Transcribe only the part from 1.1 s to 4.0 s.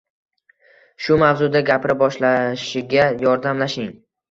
mavzuda gapira boshlashiga yordamlashing